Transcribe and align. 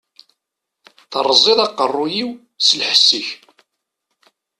Teṛṛẓiḍ-d 1.11 1.59
aqeṛṛu-yiw 1.65 2.29
s 2.65 2.69
lḥess-ik! 2.79 3.27